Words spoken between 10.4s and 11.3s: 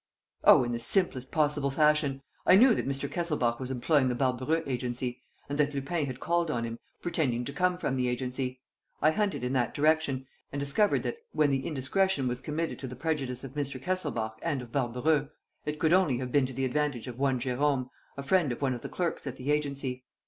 and discovered that,